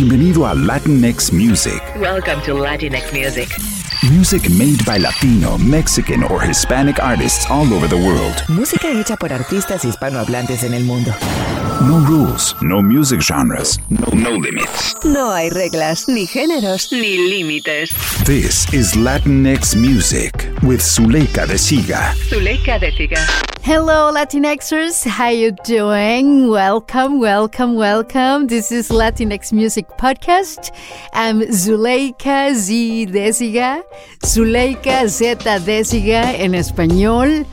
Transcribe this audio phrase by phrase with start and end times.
[0.00, 1.82] Bienvenido a Latinx Music.
[2.00, 3.50] Welcome to Latinx Music.
[4.10, 8.42] Music made by Latino, Mexican, or Hispanic artists all over the world.
[8.48, 11.12] Música hecha por artistas hispanohablantes en el mundo.
[11.60, 14.94] No rules, no music genres, no, no limits.
[15.04, 16.90] No hay reglas, ni géneros.
[16.90, 17.90] Ni límites.
[18.24, 22.14] This is Latinx Music with Zuleika de Siga.
[22.30, 23.18] Zuleika de Siga.
[23.62, 25.04] Hello, Latinxers.
[25.06, 26.48] How you doing?
[26.48, 28.46] Welcome, welcome, welcome.
[28.46, 30.72] This is Latinx Music Podcast.
[31.12, 33.06] I'm Zuleika Z.
[33.06, 33.82] Desiga.
[34.24, 35.44] Zuleika Z.
[35.66, 37.44] Desiga en español.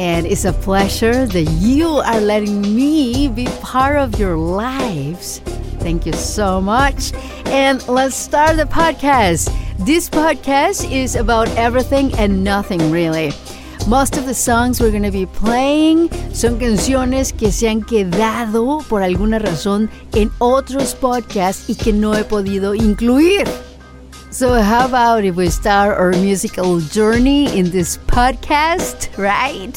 [0.00, 5.40] And it's a pleasure that you are letting me be part of your lives.
[5.80, 7.12] Thank you so much.
[7.44, 9.52] And let's start the podcast.
[9.84, 13.32] This podcast is about everything and nothing, really.
[13.86, 18.82] Most of the songs we're going to be playing son canciones que se han quedado
[18.88, 23.46] por alguna razón en otros podcasts y que no he podido incluir.
[24.32, 29.74] So, how about if we start our musical journey in this podcast, right?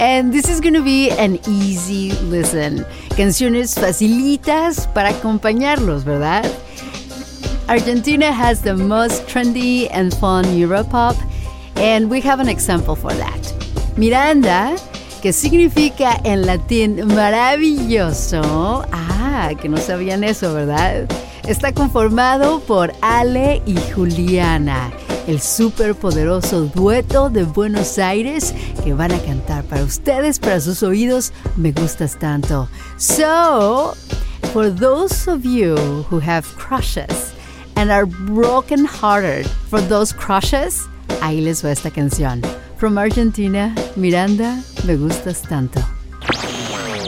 [0.00, 2.84] And this is going to be an easy listen.
[3.10, 6.44] Canciones facilitas para acompañarlos, ¿verdad?
[7.68, 11.16] Argentina has the most trendy and fun Europop,
[11.76, 13.54] and we have an example for that.
[13.96, 14.76] Miranda,
[15.22, 18.84] que significa en latín maravilloso.
[18.92, 21.08] Ah, que no sabían eso, ¿verdad?
[21.46, 24.90] Está conformado por Ale y Juliana,
[25.26, 31.34] el superpoderoso dueto de Buenos Aires que van a cantar para ustedes, para sus oídos.
[31.56, 32.66] Me gustas tanto.
[32.96, 33.94] So,
[34.54, 35.76] for those of you
[36.10, 37.34] who have crushes
[37.76, 40.88] and are broken hearted for those crushes,
[41.20, 42.40] ahí les va esta canción.
[42.78, 45.80] From Argentina, Miranda, me gustas tanto.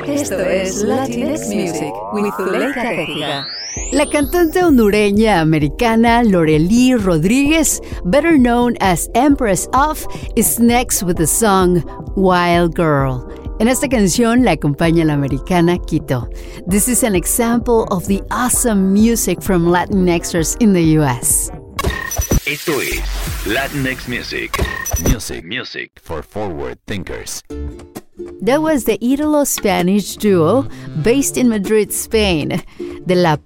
[0.06, 3.47] Esto es Latinx Music with Zuleika.
[3.93, 11.27] La cantante hondureña americana Lorely Rodríguez, better known as Empress of, is next with the
[11.27, 11.83] song
[12.17, 13.27] Wild Girl.
[13.61, 16.28] En esta canción la acompaña la americana Quito.
[16.67, 21.50] This is an example of the awesome music from Latinxers in the US.
[22.47, 23.00] Esto es
[23.47, 24.59] Latinx Music.
[25.05, 27.43] Music, music for forward thinkers.
[28.43, 30.69] That was the Italo Spanish duo
[31.03, 32.63] based in Madrid, Spain,
[33.07, 33.39] de La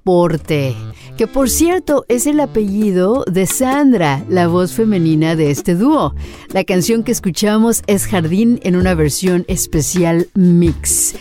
[1.16, 6.14] que por cierto es el apellido de Sandra, la voz femenina de este dúo.
[6.52, 11.14] La canción que escuchamos es Jardín en una versión especial mix.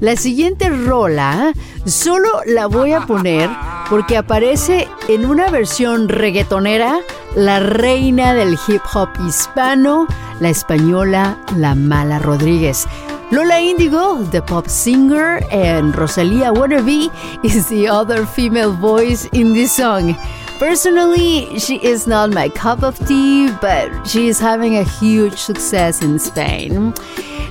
[0.00, 1.54] La siguiente rola
[1.86, 3.48] solo la voy a poner
[3.88, 6.98] porque aparece en una versión reggaetonera
[7.34, 10.06] la reina del hip hop hispano,
[10.40, 12.86] la española La Mala Rodríguez.
[13.32, 17.10] Lola Indigo, the pop singer, and Rosalía Wannabe
[17.44, 20.14] is the other female voice in this song.
[20.60, 26.02] Personally, she is not my cup of tea, but she is having a huge success
[26.02, 26.94] in Spain.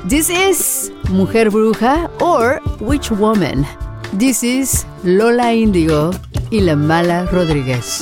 [0.06, 3.68] This is Mujer Bruja or Witch Woman.
[4.14, 6.12] This is Lola Indigo
[6.52, 8.02] y La Mala Rodríguez.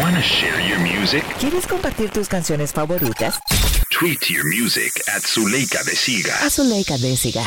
[0.00, 1.22] Want to share your music?
[1.38, 3.38] ¿Quieres compartir tus canciones favoritas?
[3.92, 6.32] Tweet your music at Zuleika de Siga.
[6.40, 7.44] A Zuleika Desiga.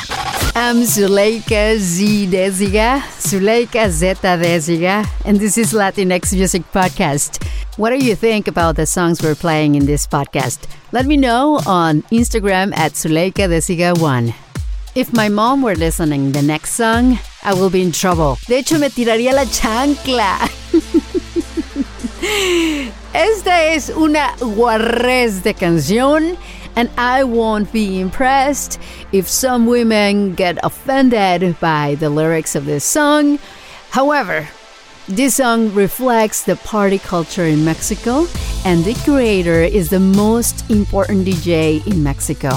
[0.56, 7.44] I'm Zuleika Z Desiga, Zuleika Zeta Desiga, and this is Latinx Music Podcast.
[7.78, 10.70] What do you think about the songs we're playing in this podcast?
[10.92, 14.34] Let me know on Instagram at Zuleika Desiga1.
[14.94, 18.38] If my mom were listening the next song, I will be in trouble.
[18.46, 20.48] De hecho, me tiraría la chancla.
[23.14, 26.38] Esta es una guarrez de canción,
[26.76, 28.80] and I won't be impressed
[29.12, 33.40] if some women get offended by the lyrics of this song.
[33.92, 34.48] However,
[35.08, 38.28] this song reflects the party culture in Mexico,
[38.66, 42.50] and the creator is the most important DJ in Mexico,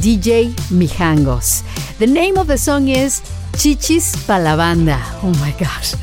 [0.00, 1.62] DJ Mijangos.
[1.98, 3.20] The name of the song is
[3.52, 4.98] Chichis pa la banda.
[5.22, 5.94] Oh my gosh.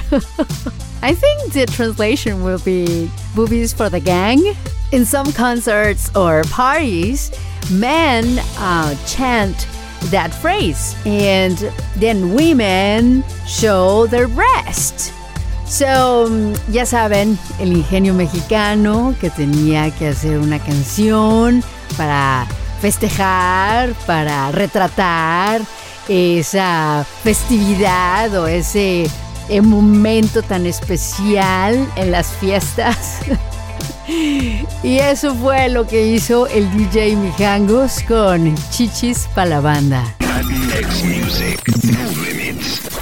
[1.01, 4.55] I think the translation will be boobies for the gang.
[4.91, 7.31] In some concerts or parties,
[7.71, 9.67] men uh, chant
[10.11, 11.57] that phrase, and
[11.95, 15.13] then women show their breast.
[15.65, 21.63] So, mm, ya saben, el ingenio mexicano que tenía que hacer una canción
[21.95, 22.47] para
[22.81, 25.61] festejar, para retratar
[26.07, 29.07] esa festividad o ese
[29.49, 33.19] eh, momento tan especial en las fiestas.
[34.83, 40.15] y eso fue lo que hizo el DJ Mijangos con Chichis para la banda.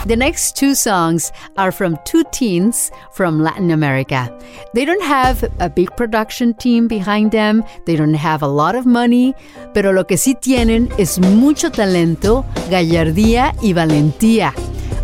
[0.07, 4.31] The next two songs are from two teens from Latin America.
[4.73, 8.85] They don't have a big production team behind them, they don't have a lot of
[8.85, 9.35] money,
[9.73, 14.53] pero lo que sí tienen es mucho talento, gallardía y valentía.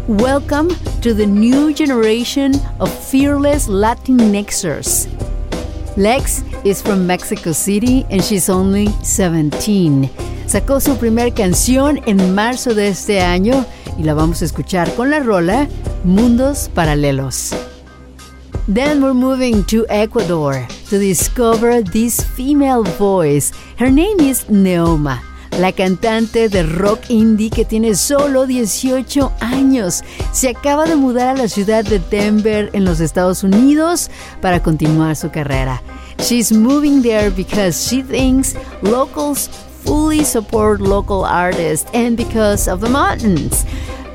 [0.08, 0.68] Welcome
[1.00, 5.08] to the new generation of fearless Latinxers.
[5.96, 10.10] Lex is from Mexico City and she's only 17.
[10.46, 13.66] Sacó su primer canción en marzo de este año
[13.98, 15.70] y la vamos a escuchar con la rola
[16.04, 17.54] Mundos Paralelos.
[18.68, 23.54] Then we're moving to Ecuador to discover this female voice.
[23.78, 25.22] Her name is Neoma,
[25.60, 30.04] la cantante de rock indie que tiene solo 18 años.
[30.32, 34.10] Se acaba de mudar a la ciudad de Denver en los Estados Unidos
[34.42, 35.82] para continuar su carrera.
[36.20, 39.50] She's moving there because she thinks locals
[39.84, 43.66] fully support local artists and because of the mountains.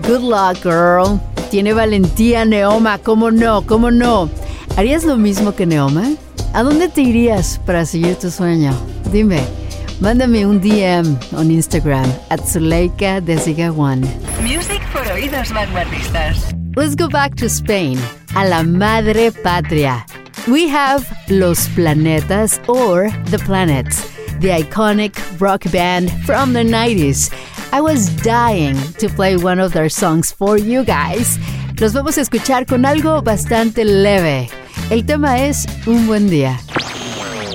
[0.02, 1.20] Good luck, girl.
[1.50, 3.62] Tiene valentía Neoma, ¿cómo no?
[3.66, 4.28] ¿Cómo no?
[4.76, 6.10] ¿Harías lo mismo que Neoma?
[6.52, 8.72] ¿A dónde te irías para seguir tu sueño?
[9.12, 9.67] Dime.
[10.00, 14.02] Mándame un DM on Instagram at Zuleika Desiga One.
[14.42, 16.54] Music for oídos vanguardistas.
[16.76, 17.98] Let's go back to Spain,
[18.36, 20.06] a la madre patria.
[20.46, 24.00] We have Los Planetas or The Planets,
[24.38, 27.32] the iconic rock band from the 90s.
[27.72, 31.38] I was dying to play one of their songs for you guys.
[31.80, 34.48] Los vamos a escuchar con algo bastante leve.
[34.90, 36.56] El tema es Un buen día.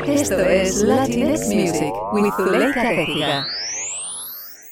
[0.06, 3.46] Esto es Latinx Music with Zuleika Tejiga.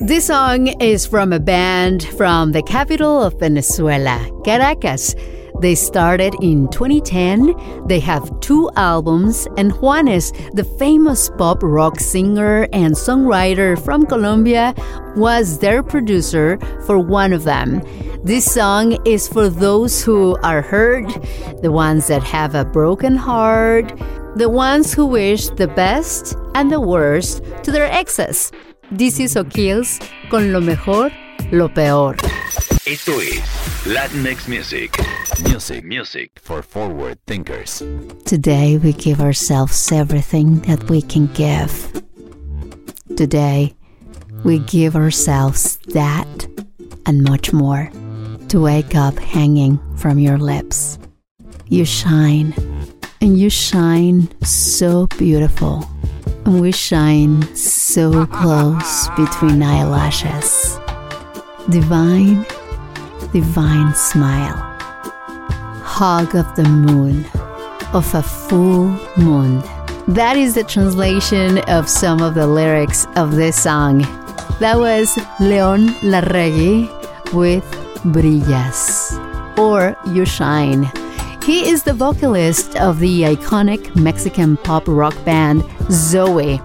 [0.01, 5.15] This song is from a band from the capital of Venezuela, Caracas.
[5.61, 7.87] They started in 2010.
[7.87, 14.73] They have two albums, and Juanes, the famous pop rock singer and songwriter from Colombia,
[15.15, 17.81] was their producer for one of them.
[18.23, 21.07] This song is for those who are hurt,
[21.61, 23.93] the ones that have a broken heart,
[24.35, 28.51] the ones who wish the best and the worst to their exes.
[28.91, 29.99] This is Okills
[30.29, 31.11] con lo mejor,
[31.51, 32.15] lo peor.
[32.85, 34.97] Esto es Latinx Music.
[35.43, 37.83] Music, music for forward thinkers.
[38.25, 42.01] Today we give ourselves everything that we can give.
[43.17, 43.73] Today
[44.43, 46.47] we give ourselves that
[47.05, 47.91] and much more
[48.47, 50.97] to wake up hanging from your lips.
[51.67, 52.53] You shine,
[53.21, 55.87] and you shine so beautiful,
[56.45, 60.79] and we shine so close between eyelashes.
[61.69, 62.45] Divine,
[63.31, 64.71] divine smile
[66.01, 67.23] hug of the moon,
[67.93, 69.61] of a full moon.
[70.07, 73.99] That is the translation of some of the lyrics of this song.
[74.59, 76.89] That was Leon Larregui
[77.33, 77.65] with
[78.15, 79.13] Brillas,
[79.59, 81.00] or You Shine.
[81.51, 86.61] He is the vocalist of the iconic Mexican pop rock band Zoe.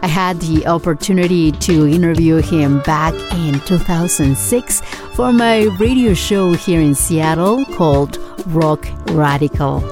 [0.00, 4.80] I had the opportunity to interview him back in 2006
[5.14, 8.16] for my radio show here in Seattle called
[8.46, 9.82] Rock Radical.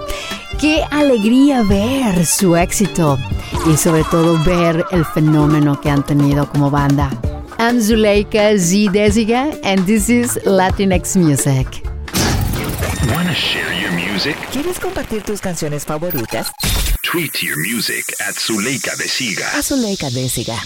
[0.59, 3.19] Qué alegría ver su éxito
[3.67, 7.11] y sobre todo ver el fenómeno que han tenido como banda.
[7.59, 11.88] I'm Zuleika Z Desiga and this is Latinx Music.
[13.07, 14.37] Want to share your music?
[14.51, 16.51] ¿Quieres compartir tus canciones favoritas?
[17.03, 19.47] Tweet your music at Zuleika de Siga.
[19.57, 20.57] A Zuleika Desiga.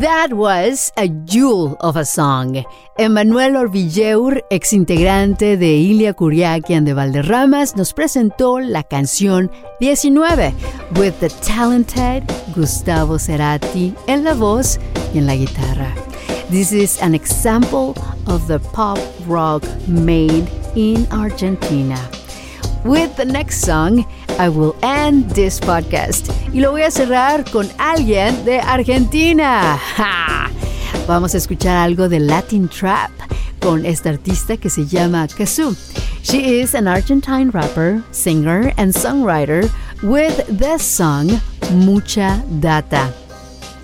[0.00, 2.64] That was a jewel of a song.
[2.98, 9.50] Emanuel Orvilleur, exintegrante de Ilia Curiaquian de Valderramas, nos presentó la canción
[9.80, 10.52] 19
[10.96, 12.24] with the talented
[12.54, 14.80] Gustavo Cerati en la voz
[15.14, 15.94] y en la guitarra.
[16.50, 17.94] This is an example
[18.26, 21.98] of the pop rock made in Argentina.
[22.84, 24.04] With the next song,
[24.38, 26.30] I will end this podcast.
[26.52, 29.78] Y lo voy a cerrar con alguien de Argentina.
[29.96, 30.50] ¡Ja!
[31.06, 33.10] Vamos a escuchar algo de Latin Trap
[33.60, 35.74] con esta artista que se llama Cazzu.
[36.22, 39.70] She is an Argentine rapper, singer, and songwriter
[40.02, 41.40] with the song
[41.72, 43.23] Mucha Data.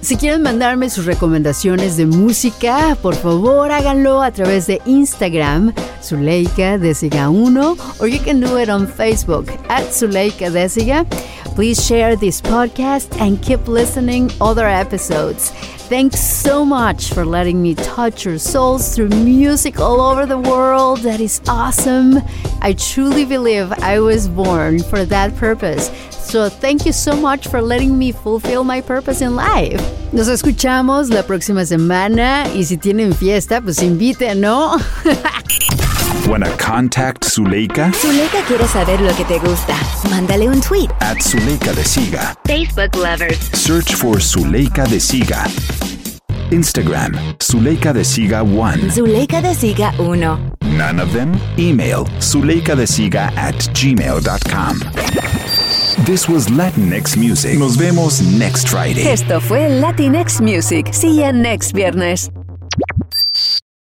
[0.03, 6.79] Si quieren mandarme sus recomendaciones de música, por favor háganlo a través de Instagram, Zuleika
[6.79, 11.07] Desiga 1, or you can do it on Facebook at Zuleika Desiga.
[11.55, 15.51] Please share this podcast and keep listening other episodes.
[15.91, 21.01] Thanks so much for letting me touch your souls through music all over the world.
[21.01, 22.23] That is awesome.
[22.63, 25.91] I truly believe I was born for that purpose.
[26.31, 29.81] So thank you so much for letting me fulfill my purpose in life.
[30.13, 34.77] Nos escuchamos la próxima semana y si tienen fiesta, pues inviten, ¿no?
[36.29, 37.91] Wanna contact Zuleika?
[37.93, 39.75] Zuleika quiere saber lo que te gusta.
[40.09, 40.89] Mándale un tweet.
[41.01, 42.37] At Zuleika de Siga.
[42.47, 43.51] Facebook lovers.
[43.53, 45.45] Search for Zuleika de Siga.
[46.53, 48.93] Instagram, Zuleika de Siga 1.
[48.93, 50.61] Zuleika de Siga 1.
[50.77, 51.35] None of them?
[51.59, 55.40] Email zuleikadesiga at gmail.com.
[56.07, 57.59] This was Latinx Music.
[57.59, 59.07] Nos vemos next Friday.
[59.07, 60.95] Esto fue Latinx Music.
[60.95, 62.31] See you next viernes.